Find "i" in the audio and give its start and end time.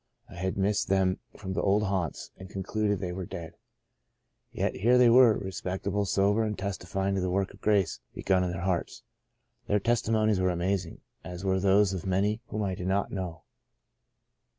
0.27-0.33, 12.63-12.73